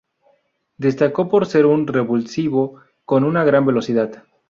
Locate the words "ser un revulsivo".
1.45-2.81